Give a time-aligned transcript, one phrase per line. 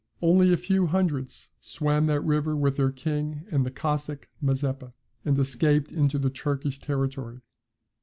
[0.19, 4.93] Only a few hundreds swam that river with their king and the Cossack Mazeppa,
[5.23, 7.41] and escaped into the Turkish territory.